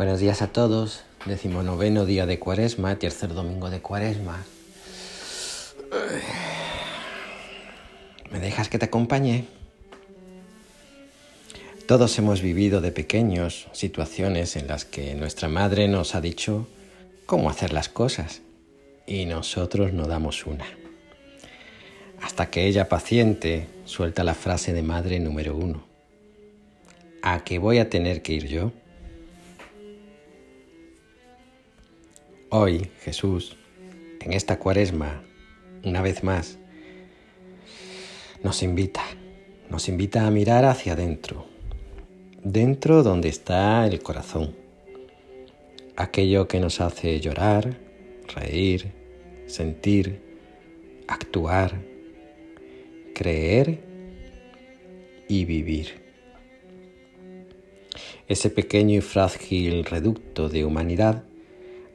Buenos 0.00 0.18
días 0.18 0.40
a 0.40 0.46
todos. 0.46 1.02
Decimonoveno 1.26 2.06
día 2.06 2.24
de 2.24 2.38
Cuaresma, 2.38 2.98
tercer 2.98 3.34
domingo 3.34 3.68
de 3.68 3.82
Cuaresma. 3.82 4.46
¿Me 8.30 8.40
dejas 8.40 8.70
que 8.70 8.78
te 8.78 8.86
acompañe? 8.86 9.44
Todos 11.86 12.18
hemos 12.18 12.40
vivido 12.40 12.80
de 12.80 12.92
pequeños 12.92 13.68
situaciones 13.72 14.56
en 14.56 14.68
las 14.68 14.86
que 14.86 15.14
nuestra 15.16 15.50
madre 15.50 15.86
nos 15.86 16.14
ha 16.14 16.22
dicho 16.22 16.66
cómo 17.26 17.50
hacer 17.50 17.74
las 17.74 17.90
cosas 17.90 18.40
y 19.06 19.26
nosotros 19.26 19.92
no 19.92 20.06
damos 20.06 20.46
una. 20.46 20.64
Hasta 22.22 22.48
que 22.48 22.66
ella 22.66 22.88
paciente 22.88 23.68
suelta 23.84 24.24
la 24.24 24.32
frase 24.32 24.72
de 24.72 24.82
madre 24.82 25.20
número 25.20 25.54
uno. 25.54 25.84
¿A 27.20 27.44
qué 27.44 27.58
voy 27.58 27.76
a 27.80 27.90
tener 27.90 28.22
que 28.22 28.32
ir 28.32 28.46
yo? 28.46 28.72
Hoy 32.52 32.90
Jesús, 33.02 33.56
en 34.20 34.32
esta 34.32 34.58
cuaresma, 34.58 35.22
una 35.84 36.02
vez 36.02 36.24
más, 36.24 36.58
nos 38.42 38.64
invita, 38.64 39.04
nos 39.68 39.88
invita 39.88 40.26
a 40.26 40.32
mirar 40.32 40.64
hacia 40.64 40.94
adentro, 40.94 41.46
dentro 42.42 43.04
donde 43.04 43.28
está 43.28 43.86
el 43.86 44.02
corazón, 44.02 44.56
aquello 45.94 46.48
que 46.48 46.58
nos 46.58 46.80
hace 46.80 47.20
llorar, 47.20 47.78
reír, 48.34 48.94
sentir, 49.46 50.20
actuar, 51.06 51.80
creer 53.14 53.78
y 55.28 55.44
vivir. 55.44 56.02
Ese 58.26 58.50
pequeño 58.50 58.98
y 58.98 59.02
frágil 59.02 59.84
reducto 59.84 60.48
de 60.48 60.64
humanidad 60.64 61.29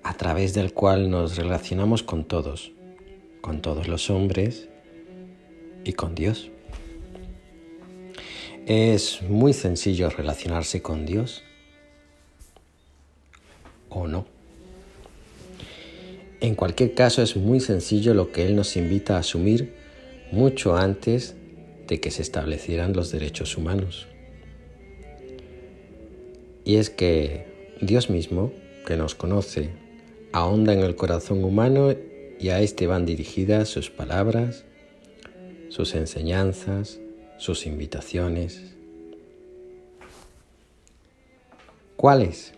a 0.05 0.13
través 0.13 0.53
del 0.53 0.71
cual 0.71 1.09
nos 1.09 1.35
relacionamos 1.35 2.03
con 2.03 2.25
todos, 2.25 2.71
con 3.41 3.63
todos 3.63 3.87
los 3.87 4.11
hombres 4.11 4.69
y 5.83 5.93
con 5.93 6.13
Dios. 6.13 6.51
Es 8.67 9.23
muy 9.23 9.51
sencillo 9.51 10.11
relacionarse 10.11 10.83
con 10.83 11.07
Dios 11.07 11.41
o 13.89 14.07
no. 14.07 14.27
En 16.39 16.53
cualquier 16.53 16.93
caso 16.93 17.23
es 17.23 17.35
muy 17.35 17.59
sencillo 17.59 18.13
lo 18.13 18.31
que 18.31 18.45
Él 18.45 18.55
nos 18.55 18.77
invita 18.77 19.15
a 19.15 19.21
asumir 19.21 19.73
mucho 20.31 20.77
antes 20.77 21.35
de 21.87 21.99
que 21.99 22.11
se 22.11 22.21
establecieran 22.21 22.93
los 22.93 23.11
derechos 23.11 23.57
humanos. 23.57 24.05
Y 26.63 26.75
es 26.75 26.91
que 26.91 27.75
Dios 27.81 28.11
mismo, 28.11 28.53
que 28.85 28.97
nos 28.97 29.15
conoce, 29.15 29.83
ahonda 30.35 30.73
en 30.73 30.81
el 30.81 30.97
corazón 30.97 31.45
humano 31.45 31.95
y 32.37 32.49
a 32.49 32.59
éste 32.59 32.87
van 32.87 33.05
dirigidas 33.05 33.69
sus 33.69 33.89
palabras, 33.89 34.65
sus 35.69 35.95
enseñanzas, 35.95 36.99
sus 37.37 37.65
invitaciones. 37.65 38.75
¿Cuáles? 41.95 42.53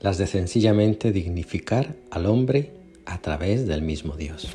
Las 0.00 0.18
de 0.18 0.26
sencillamente 0.26 1.10
dignificar 1.10 1.94
al 2.10 2.26
hombre 2.26 2.72
a 3.06 3.22
través 3.22 3.66
del 3.66 3.80
mismo 3.80 4.14
Dios. 4.14 4.48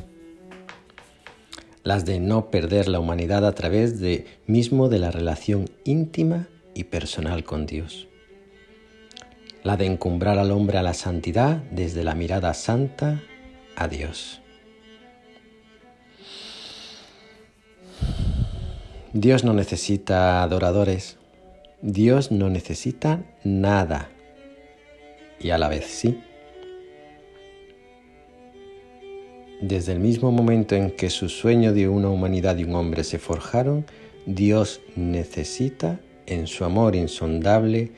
Las 1.84 2.06
de 2.06 2.20
no 2.20 2.52
perder 2.52 2.88
la 2.88 3.00
humanidad 3.00 3.44
a 3.44 3.56
través 3.56 4.00
de 4.00 4.28
mismo 4.46 4.88
de 4.88 5.00
la 5.00 5.10
relación 5.10 5.68
íntima 5.84 6.48
y 6.76 6.84
personal 6.84 7.44
con 7.44 7.66
Dios 7.66 8.09
la 9.64 9.78
de 9.78 9.86
encumbrar 9.86 10.38
al 10.38 10.52
hombre 10.52 10.78
a 10.78 10.84
la 10.84 10.94
santidad 10.94 11.58
desde 11.72 12.04
la 12.04 12.16
mirada 12.16 12.54
santa 12.54 13.22
a 13.76 13.88
Dios. 13.88 14.42
Dios 19.14 19.44
no 19.44 19.54
necesita 19.54 20.44
adoradores, 20.44 21.18
Dios 21.82 22.32
no 22.32 22.50
necesita 22.50 23.24
nada 23.44 24.10
y 25.40 25.50
a 25.50 25.58
la 25.58 25.70
vez 25.70 25.86
sí. 25.86 26.20
Desde 29.62 29.92
el 29.92 30.00
mismo 30.00 30.32
momento 30.32 30.76
en 30.76 30.92
que 30.92 31.10
su 31.10 31.28
sueño 31.28 31.74
de 31.74 31.90
una 31.90 32.10
humanidad 32.10 32.58
y 32.58 32.64
un 32.64 32.76
hombre 32.76 33.04
se 33.04 33.20
forjaron, 33.20 33.86
Dios 34.26 34.82
necesita 34.96 36.00
en 36.28 36.48
su 36.48 36.64
amor 36.64 36.96
insondable 36.96 37.92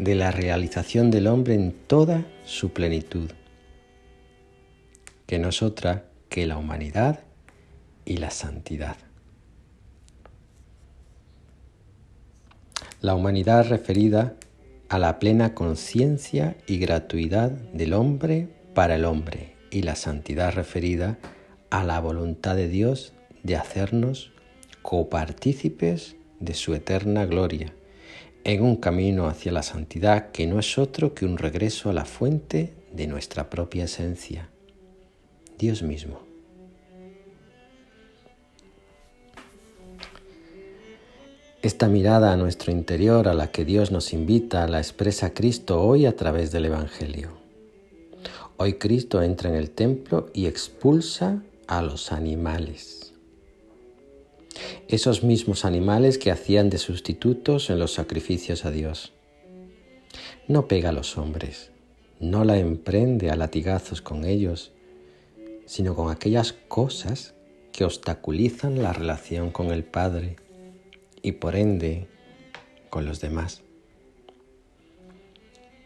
de 0.00 0.14
la 0.14 0.30
realización 0.30 1.10
del 1.10 1.26
hombre 1.26 1.52
en 1.52 1.72
toda 1.72 2.24
su 2.46 2.72
plenitud, 2.72 3.30
que 5.26 5.38
no 5.38 5.50
es 5.50 5.62
otra 5.62 6.06
que 6.30 6.46
la 6.46 6.56
humanidad 6.56 7.20
y 8.06 8.16
la 8.16 8.30
santidad. 8.30 8.96
La 13.02 13.14
humanidad 13.14 13.68
referida 13.68 14.36
a 14.88 14.98
la 14.98 15.18
plena 15.18 15.54
conciencia 15.54 16.56
y 16.66 16.78
gratuidad 16.78 17.50
del 17.50 17.92
hombre 17.92 18.48
para 18.74 18.94
el 18.94 19.04
hombre 19.04 19.54
y 19.70 19.82
la 19.82 19.96
santidad 19.96 20.54
referida 20.54 21.18
a 21.68 21.84
la 21.84 22.00
voluntad 22.00 22.56
de 22.56 22.68
Dios 22.68 23.12
de 23.42 23.56
hacernos 23.56 24.32
copartícipes 24.80 26.16
de 26.38 26.54
su 26.54 26.74
eterna 26.74 27.26
gloria 27.26 27.74
en 28.44 28.62
un 28.62 28.76
camino 28.76 29.26
hacia 29.26 29.52
la 29.52 29.62
santidad 29.62 30.30
que 30.30 30.46
no 30.46 30.58
es 30.58 30.78
otro 30.78 31.14
que 31.14 31.24
un 31.24 31.38
regreso 31.38 31.90
a 31.90 31.92
la 31.92 32.04
fuente 32.04 32.72
de 32.92 33.06
nuestra 33.06 33.50
propia 33.50 33.84
esencia, 33.84 34.48
Dios 35.58 35.82
mismo. 35.82 36.20
Esta 41.62 41.88
mirada 41.88 42.32
a 42.32 42.36
nuestro 42.36 42.72
interior 42.72 43.28
a 43.28 43.34
la 43.34 43.50
que 43.50 43.66
Dios 43.66 43.92
nos 43.92 44.14
invita 44.14 44.66
la 44.66 44.78
expresa 44.78 45.34
Cristo 45.34 45.82
hoy 45.82 46.06
a 46.06 46.16
través 46.16 46.52
del 46.52 46.64
Evangelio. 46.64 47.32
Hoy 48.56 48.74
Cristo 48.74 49.22
entra 49.22 49.50
en 49.50 49.56
el 49.56 49.70
templo 49.70 50.30
y 50.32 50.46
expulsa 50.46 51.42
a 51.66 51.82
los 51.82 52.12
animales 52.12 52.99
esos 54.88 55.22
mismos 55.22 55.64
animales 55.64 56.18
que 56.18 56.30
hacían 56.30 56.70
de 56.70 56.78
sustitutos 56.78 57.70
en 57.70 57.78
los 57.78 57.92
sacrificios 57.94 58.64
a 58.64 58.70
Dios. 58.70 59.12
No 60.48 60.66
pega 60.66 60.88
a 60.88 60.92
los 60.92 61.16
hombres, 61.16 61.70
no 62.18 62.44
la 62.44 62.58
emprende 62.58 63.30
a 63.30 63.36
latigazos 63.36 64.02
con 64.02 64.24
ellos, 64.24 64.72
sino 65.66 65.94
con 65.94 66.10
aquellas 66.10 66.52
cosas 66.52 67.34
que 67.72 67.84
obstaculizan 67.84 68.82
la 68.82 68.92
relación 68.92 69.50
con 69.50 69.68
el 69.68 69.84
Padre 69.84 70.36
y 71.22 71.32
por 71.32 71.54
ende 71.54 72.08
con 72.88 73.04
los 73.04 73.20
demás. 73.20 73.62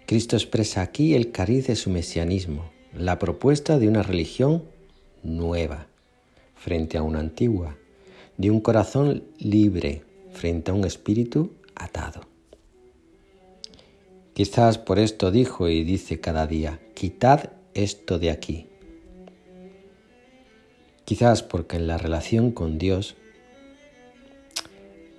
Cristo 0.07 0.37
expresa 0.37 0.83
aquí 0.83 1.15
el 1.15 1.31
cariz 1.33 1.67
de 1.67 1.77
su 1.77 1.91
mesianismo, 1.91 2.71
la 2.97 3.19
propuesta 3.19 3.79
de 3.79 3.89
una 3.89 4.03
religión 4.03 4.65
nueva 5.23 5.87
frente 6.55 6.97
a 6.97 7.03
una 7.03 7.21
antigua 7.21 7.77
de 8.37 8.51
un 8.51 8.61
corazón 8.61 9.25
libre 9.39 10.03
frente 10.33 10.71
a 10.71 10.75
un 10.75 10.85
espíritu 10.85 11.53
atado. 11.75 12.23
Quizás 14.35 14.79
por 14.79 14.99
esto 14.99 15.31
dijo 15.31 15.69
y 15.69 15.85
dice 15.85 16.21
cada 16.21 16.47
día, 16.47 16.81
quitad 16.95 17.51
esto 17.75 18.19
de 18.19 18.31
aquí. 18.31 18.67
Quizás 21.05 21.43
porque 21.43 21.77
en 21.77 21.87
la 21.87 21.99
relación 21.99 22.51
con 22.51 22.79
Dios 22.79 23.15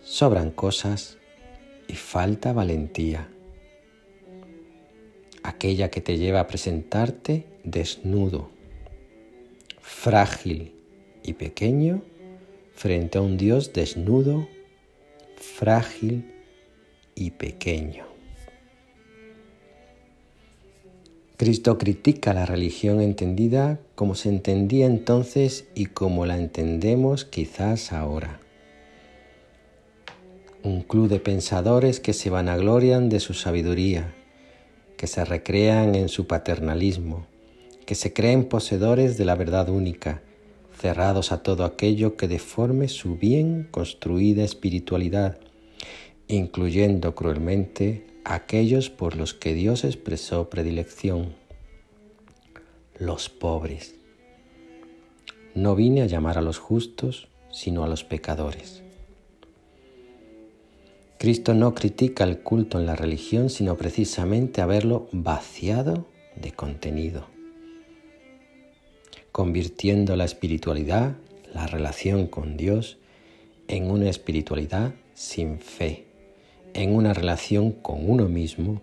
sobran 0.04 0.52
cosas 0.52 1.18
y 1.88 1.94
falta 1.94 2.52
valentía. 2.52 3.30
Aquella 5.44 5.90
que 5.90 6.02
te 6.02 6.18
lleva 6.18 6.42
a 6.42 6.48
presentarte 6.48 7.46
desnudo, 7.64 8.50
frágil 9.80 10.74
y 11.24 11.34
pequeño 11.34 12.02
frente 12.76 13.18
a 13.18 13.22
un 13.22 13.38
Dios 13.38 13.74
desnudo, 13.74 14.48
frágil 15.38 16.32
y 17.16 17.32
pequeño. 17.32 18.06
Cristo 21.38 21.78
critica 21.78 22.34
la 22.34 22.46
religión 22.46 23.02
entendida 23.02 23.80
como 23.96 24.16
se 24.16 24.30
entendía 24.30 24.86
entonces 24.86 25.66
y 25.76 25.88
como 25.88 26.26
la 26.26 26.38
entendemos 26.38 27.26
quizás 27.26 27.92
ahora. 27.92 28.40
Un 30.64 30.82
club 30.82 31.10
de 31.10 31.20
pensadores 31.20 32.00
que 32.00 32.14
se 32.14 32.30
vanaglorian 32.30 33.10
de 33.10 33.20
su 33.20 33.34
sabiduría, 33.34 34.14
que 34.98 35.08
se 35.08 35.26
recrean 35.26 35.96
en 35.96 36.10
su 36.10 36.26
paternalismo, 36.26 37.28
que 37.86 37.96
se 37.96 38.14
creen 38.14 38.46
poseedores 38.46 39.18
de 39.18 39.26
la 39.26 39.36
verdad 39.36 39.70
única, 39.70 40.22
cerrados 40.76 41.32
a 41.32 41.42
todo 41.42 41.64
aquello 41.66 42.16
que 42.18 42.28
deforme 42.28 42.88
su 42.88 43.18
bien 43.18 43.68
construida 43.72 44.44
espiritualidad, 44.44 45.40
incluyendo 46.28 47.16
cruelmente 47.16 48.06
aquellos 48.24 48.90
por 48.90 49.16
los 49.16 49.34
que 49.34 49.54
Dios 49.54 49.84
expresó 49.84 50.50
predilección, 50.50 51.36
los 52.98 53.30
pobres. 53.30 53.96
No 55.54 55.76
vine 55.76 56.02
a 56.02 56.08
llamar 56.08 56.38
a 56.38 56.42
los 56.42 56.58
justos, 56.58 57.28
sino 57.52 57.84
a 57.84 57.88
los 57.88 58.04
pecadores. 58.04 58.84
Cristo 61.18 61.54
no 61.54 61.74
critica 61.74 62.26
el 62.26 62.40
culto 62.40 62.80
en 62.80 62.86
la 62.86 62.96
religión, 62.96 63.50
sino 63.50 63.78
precisamente 63.78 64.62
haberlo 64.62 65.08
vaciado 65.12 66.06
de 66.36 66.52
contenido, 66.52 67.28
convirtiendo 69.36 70.16
la 70.16 70.24
espiritualidad, 70.24 71.18
la 71.54 71.68
relación 71.68 72.26
con 72.26 72.56
Dios, 72.56 73.00
en 73.68 73.92
una 73.92 74.10
espiritualidad 74.10 74.94
sin 75.14 75.60
fe, 75.60 76.06
en 76.74 76.96
una 76.96 77.14
relación 77.14 77.74
con 77.74 78.10
uno 78.10 78.30
mismo, 78.30 78.82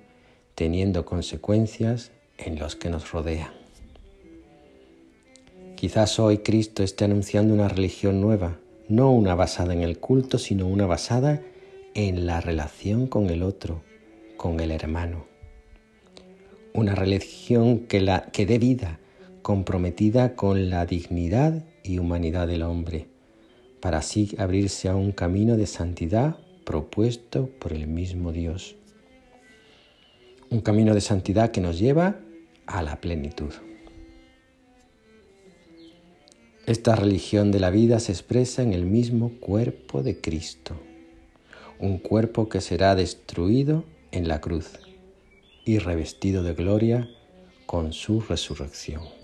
teniendo 0.54 1.06
consecuencias 1.06 2.10
en 2.36 2.58
los 2.58 2.76
que 2.76 2.90
nos 2.90 3.12
rodean. 3.12 3.50
Quizás 5.74 6.18
hoy 6.18 6.36
Cristo 6.40 6.82
esté 6.82 7.06
anunciando 7.06 7.54
una 7.54 7.68
religión 7.68 8.20
nueva, 8.20 8.58
no 8.90 9.10
una 9.10 9.34
basada 9.34 9.72
en 9.72 9.80
el 9.80 10.00
culto, 10.00 10.36
sino 10.36 10.66
una 10.66 10.84
basada 10.84 11.40
en 11.94 12.26
la 12.26 12.42
relación 12.42 13.06
con 13.06 13.30
el 13.30 13.42
otro, 13.42 13.80
con 14.36 14.60
el 14.60 14.70
hermano. 14.70 15.24
Una 16.74 16.94
religión 16.94 17.86
que, 17.86 18.02
la, 18.02 18.26
que 18.32 18.44
dé 18.44 18.58
vida, 18.58 18.98
comprometida 19.42 20.34
con 20.34 20.70
la 20.70 20.86
dignidad 20.86 21.64
y 21.82 21.98
humanidad 21.98 22.46
del 22.46 22.62
hombre, 22.62 23.08
para 23.80 23.98
así 23.98 24.34
abrirse 24.38 24.88
a 24.88 24.96
un 24.96 25.12
camino 25.12 25.56
de 25.56 25.66
santidad 25.66 26.38
propuesto 26.64 27.50
por 27.58 27.72
el 27.72 27.88
mismo 27.88 28.32
Dios. 28.32 28.76
Un 30.50 30.60
camino 30.60 30.94
de 30.94 31.00
santidad 31.00 31.50
que 31.50 31.60
nos 31.60 31.78
lleva 31.78 32.20
a 32.66 32.82
la 32.82 33.00
plenitud. 33.00 33.52
Esta 36.66 36.94
religión 36.94 37.50
de 37.50 37.58
la 37.58 37.70
vida 37.70 37.98
se 37.98 38.12
expresa 38.12 38.62
en 38.62 38.72
el 38.72 38.86
mismo 38.86 39.32
cuerpo 39.40 40.04
de 40.04 40.20
Cristo, 40.20 40.76
un 41.80 41.98
cuerpo 41.98 42.48
que 42.48 42.60
será 42.60 42.94
destruido 42.94 43.84
en 44.12 44.28
la 44.28 44.40
cruz 44.40 44.78
y 45.64 45.78
revestido 45.78 46.44
de 46.44 46.54
gloria 46.54 47.08
con 47.66 47.92
su 47.92 48.20
resurrección. 48.20 49.21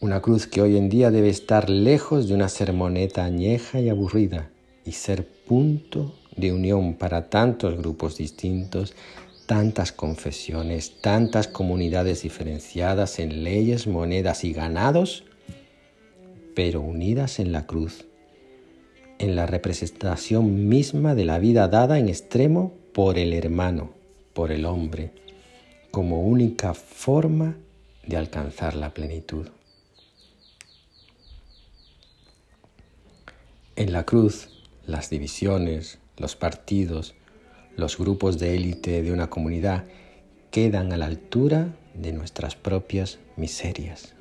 Una 0.00 0.20
cruz 0.22 0.46
que 0.46 0.60
hoy 0.62 0.76
en 0.76 0.88
día 0.88 1.10
debe 1.10 1.28
estar 1.28 1.68
lejos 1.68 2.28
de 2.28 2.34
una 2.34 2.48
sermoneta 2.48 3.24
añeja 3.24 3.80
y 3.80 3.88
aburrida 3.88 4.50
y 4.84 4.92
ser 4.92 5.26
punto 5.26 6.14
de 6.36 6.52
unión 6.52 6.94
para 6.94 7.28
tantos 7.28 7.76
grupos 7.76 8.16
distintos 8.16 8.94
tantas 9.48 9.92
confesiones, 9.92 11.00
tantas 11.00 11.48
comunidades 11.48 12.22
diferenciadas 12.22 13.18
en 13.18 13.44
leyes, 13.44 13.86
monedas 13.86 14.44
y 14.44 14.52
ganados, 14.52 15.24
pero 16.54 16.82
unidas 16.82 17.38
en 17.38 17.50
la 17.50 17.66
cruz, 17.66 18.04
en 19.18 19.36
la 19.36 19.46
representación 19.46 20.68
misma 20.68 21.14
de 21.14 21.24
la 21.24 21.38
vida 21.38 21.66
dada 21.66 21.98
en 21.98 22.10
extremo 22.10 22.74
por 22.92 23.16
el 23.16 23.32
hermano, 23.32 23.94
por 24.34 24.52
el 24.52 24.66
hombre, 24.66 25.12
como 25.90 26.20
única 26.20 26.74
forma 26.74 27.56
de 28.06 28.18
alcanzar 28.18 28.76
la 28.76 28.92
plenitud. 28.92 29.48
En 33.78 33.92
la 33.92 34.02
cruz, 34.02 34.48
las 34.86 35.08
divisiones, 35.08 36.00
los 36.16 36.34
partidos, 36.34 37.14
los 37.76 37.96
grupos 37.96 38.40
de 38.40 38.56
élite 38.56 39.04
de 39.04 39.12
una 39.12 39.30
comunidad 39.30 39.84
quedan 40.50 40.92
a 40.92 40.96
la 40.96 41.06
altura 41.06 41.76
de 41.94 42.10
nuestras 42.12 42.56
propias 42.56 43.20
miserias. 43.36 44.16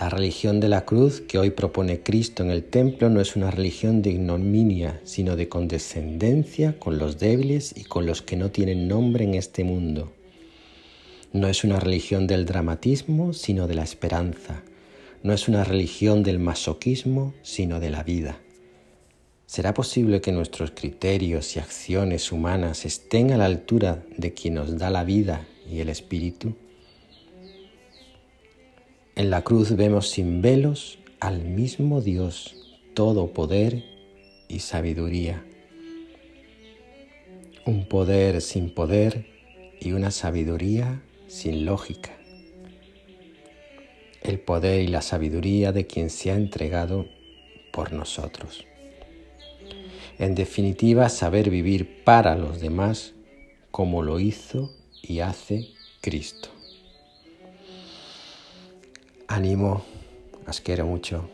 La 0.00 0.08
religión 0.08 0.58
de 0.58 0.68
la 0.68 0.84
cruz 0.84 1.20
que 1.20 1.38
hoy 1.38 1.50
propone 1.50 2.02
Cristo 2.02 2.42
en 2.42 2.50
el 2.50 2.64
templo 2.64 3.08
no 3.08 3.20
es 3.20 3.36
una 3.36 3.52
religión 3.52 4.02
de 4.02 4.10
ignominia, 4.10 5.00
sino 5.04 5.36
de 5.36 5.48
condescendencia 5.48 6.76
con 6.76 6.98
los 6.98 7.20
débiles 7.20 7.72
y 7.76 7.84
con 7.84 8.04
los 8.04 8.20
que 8.20 8.34
no 8.34 8.50
tienen 8.50 8.88
nombre 8.88 9.22
en 9.22 9.34
este 9.34 9.62
mundo. 9.62 10.12
No 11.32 11.46
es 11.46 11.62
una 11.62 11.78
religión 11.78 12.26
del 12.26 12.46
dramatismo, 12.46 13.32
sino 13.32 13.68
de 13.68 13.74
la 13.76 13.84
esperanza. 13.84 14.64
No 15.24 15.32
es 15.32 15.48
una 15.48 15.64
religión 15.64 16.22
del 16.22 16.38
masoquismo, 16.38 17.32
sino 17.40 17.80
de 17.80 17.88
la 17.88 18.02
vida. 18.02 18.36
¿Será 19.46 19.72
posible 19.72 20.20
que 20.20 20.32
nuestros 20.32 20.72
criterios 20.72 21.56
y 21.56 21.60
acciones 21.60 22.30
humanas 22.30 22.84
estén 22.84 23.32
a 23.32 23.38
la 23.38 23.46
altura 23.46 24.04
de 24.18 24.34
quien 24.34 24.52
nos 24.52 24.76
da 24.76 24.90
la 24.90 25.02
vida 25.02 25.46
y 25.66 25.78
el 25.78 25.88
espíritu? 25.88 26.54
En 29.16 29.30
la 29.30 29.40
cruz 29.40 29.74
vemos 29.76 30.10
sin 30.10 30.42
velos 30.42 30.98
al 31.20 31.42
mismo 31.42 32.02
Dios, 32.02 32.78
todo 32.92 33.32
poder 33.32 33.82
y 34.48 34.58
sabiduría. 34.58 35.42
Un 37.64 37.88
poder 37.88 38.42
sin 38.42 38.74
poder 38.74 39.24
y 39.80 39.92
una 39.92 40.10
sabiduría 40.10 41.02
sin 41.28 41.64
lógica. 41.64 42.10
El 44.24 44.40
poder 44.40 44.80
y 44.80 44.88
la 44.88 45.02
sabiduría 45.02 45.70
de 45.70 45.86
quien 45.86 46.10
se 46.10 46.32
ha 46.32 46.34
entregado 46.34 47.06
por 47.72 47.92
nosotros. 47.92 48.64
En 50.18 50.34
definitiva, 50.34 51.08
saber 51.10 51.50
vivir 51.50 52.02
para 52.04 52.34
los 52.34 52.60
demás 52.60 53.12
como 53.70 54.02
lo 54.02 54.18
hizo 54.18 54.72
y 55.02 55.20
hace 55.20 55.68
Cristo. 56.00 56.48
Ánimo, 59.28 59.84
os 60.48 60.60
quiero 60.60 60.86
mucho. 60.86 61.28